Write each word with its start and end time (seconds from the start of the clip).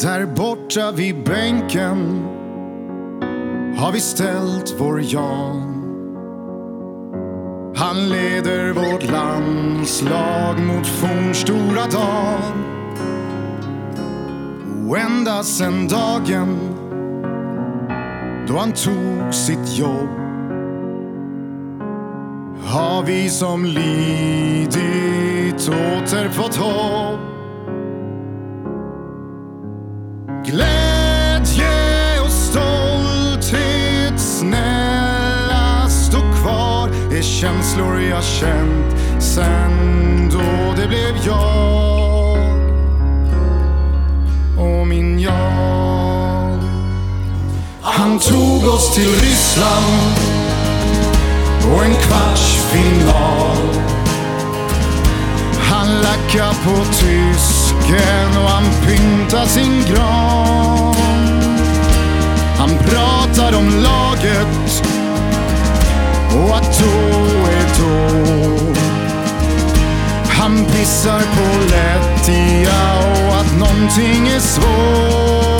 Där 0.00 0.26
borta 0.26 0.92
vid 0.92 1.24
bänken 1.24 2.24
har 3.76 3.92
vi 3.92 4.00
ställt 4.00 4.74
vår 4.78 5.00
Jan. 5.02 5.70
Han 7.76 8.08
leder 8.08 8.72
vårt 8.72 9.10
landslag 9.10 10.60
mot 10.60 10.86
fornstora 10.86 11.86
dagar. 11.92 12.52
Och 14.88 14.98
ända 14.98 15.42
sen 15.42 15.88
dagen 15.88 16.58
då 18.48 18.58
han 18.58 18.72
tog 18.72 19.34
sitt 19.34 19.78
jobb 19.78 20.08
har 22.64 23.02
vi 23.02 23.30
som 23.30 23.64
lidit 23.64 25.68
åter 25.68 26.28
fått 26.28 26.56
hopp. 26.56 27.33
Glädje 30.46 32.20
och 32.24 32.30
stolthet, 32.30 34.20
snälla 34.20 35.88
stå 35.88 36.20
kvar 36.20 36.88
är 36.88 37.22
känslor 37.22 38.00
jag 38.00 38.24
känt 38.24 38.96
sen 39.18 40.28
då 40.32 40.74
det 40.76 40.88
blev 40.88 41.16
jag 41.26 42.38
och 44.58 44.86
min 44.86 45.20
jag. 45.20 46.58
Han 47.82 48.18
tog 48.18 48.64
oss 48.74 48.94
till 48.94 49.08
Ryssland 49.08 50.16
och 51.72 51.84
en 51.84 51.94
kvartsfinal. 51.94 53.56
Han 55.70 55.88
lackar 56.02 56.52
på 56.64 56.84
tysken 56.84 58.42
och 58.42 58.50
han 58.50 58.64
pyntar 58.86 59.46
sin 59.46 59.84
gran. 59.90 60.13
Laget 63.82 64.82
och 66.36 66.56
att 66.56 66.78
då 66.78 66.86
är 67.50 67.66
då. 67.78 68.74
Han 70.28 70.64
pissar 70.64 71.20
på 71.20 71.60
lättja 71.70 72.98
och 72.98 73.40
att 73.40 73.58
någonting 73.58 74.28
är 74.28 74.40
svårt. 74.40 75.53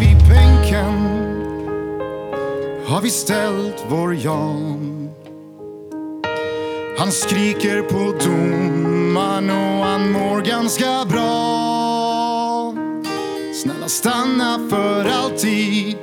Vid 0.00 0.16
bänken 0.28 1.18
har 2.86 3.02
vi 3.02 3.10
ställt 3.10 3.84
vår 3.88 4.14
Jan. 4.14 5.10
Han 6.98 7.12
skriker 7.12 7.82
på 7.82 8.14
domaren 8.24 9.50
och 9.50 9.84
han 9.84 10.12
mår 10.12 10.40
ganska 10.40 11.04
bra. 11.10 12.74
Snälla 13.62 13.88
stanna 13.88 14.68
för 14.70 15.04
alltid. 15.04 15.96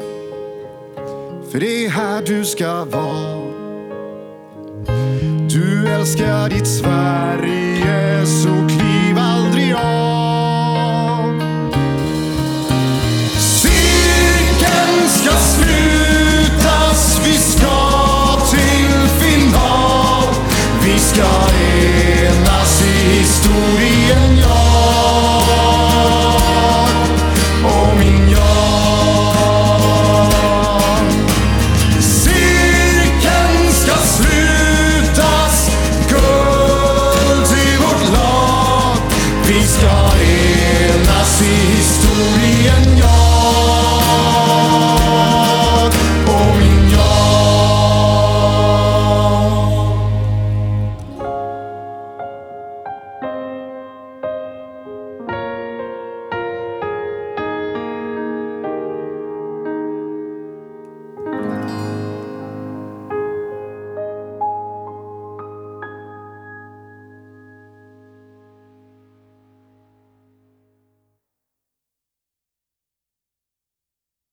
För 1.52 1.60
det 1.60 1.86
är 1.86 1.90
här 1.90 2.23
du 2.26 2.46
ska 2.46 2.86
vara. 2.86 3.46
Du 5.50 5.88
älskar 5.88 6.50
ditt 6.50 6.67
Sverige 6.67 6.95